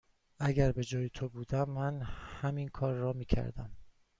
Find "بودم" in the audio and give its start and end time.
1.29-1.69